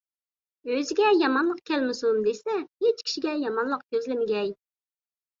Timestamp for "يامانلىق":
1.17-1.59, 3.43-3.83